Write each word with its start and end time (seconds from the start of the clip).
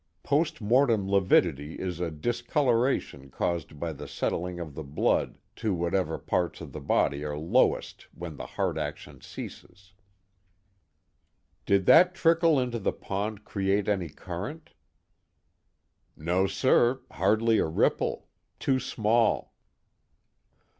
Post 0.23 0.61
mortem 0.61 1.07
lividity 1.07 1.75
is 1.75 1.99
a 1.99 2.09
discoloration 2.09 3.29
caused 3.29 3.79
by 3.79 3.93
the 3.93 4.07
settling 4.07 4.59
of 4.59 4.73
the 4.73 4.83
blood 4.83 5.37
to 5.57 5.75
whatever 5.75 6.17
parts 6.17 6.59
of 6.59 6.71
the 6.73 6.79
body 6.81 7.23
are 7.23 7.37
lowest 7.37 8.07
when 8.11 8.35
the 8.35 8.47
heart 8.47 8.79
action 8.79 9.21
ceases." 9.21 9.93
"Did 11.67 11.85
that 11.85 12.15
trickle 12.15 12.59
into 12.59 12.79
the 12.79 12.91
pond 12.91 13.45
create 13.45 13.87
any 13.87 14.09
current?" 14.09 14.71
"No, 16.17 16.47
sir, 16.47 17.01
hardly 17.11 17.59
a 17.59 17.67
ripple. 17.67 18.27
Too 18.57 18.79
small." 18.79 19.53